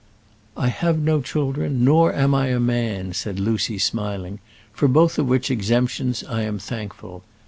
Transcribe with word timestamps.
"I 0.57 0.69
have 0.69 0.97
no 0.97 1.21
children, 1.21 1.85
nor 1.85 2.11
am 2.11 2.33
I 2.33 2.47
a 2.47 2.59
man," 2.59 3.13
said 3.13 3.39
Lucy, 3.39 3.77
smiling; 3.77 4.39
"for 4.73 4.87
both 4.87 5.19
of 5.19 5.29
which 5.29 5.51
exemptions 5.51 6.23
I 6.23 6.41
am 6.41 6.57
thankful. 6.57 7.21